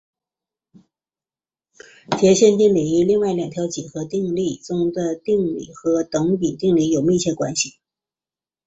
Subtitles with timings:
[2.17, 7.77] 截线定理与另外两条几何定理中点定理和等比定理有密切关系。